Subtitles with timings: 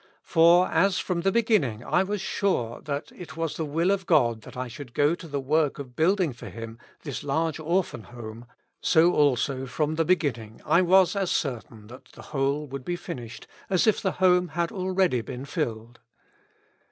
[0.23, 4.57] For as from the beginning T was sure it was the zvzll of God that
[4.57, 8.47] I should go to the work of building for Him this large Orphan Home,
[8.81, 12.27] so also from the beginning I was as certain that the 266 Notes.
[12.31, 15.99] whole would be finished as if the Home had been already filled.